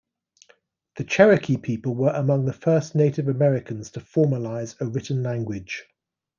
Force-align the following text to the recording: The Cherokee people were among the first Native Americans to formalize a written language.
The 0.95 1.03
Cherokee 1.03 1.57
people 1.57 1.93
were 1.93 2.09
among 2.09 2.45
the 2.45 2.53
first 2.53 2.95
Native 2.95 3.27
Americans 3.27 3.91
to 3.91 3.99
formalize 3.99 4.75
a 4.81 4.87
written 4.87 5.21
language. 5.21 5.85